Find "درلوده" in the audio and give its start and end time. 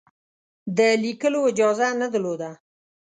2.13-2.51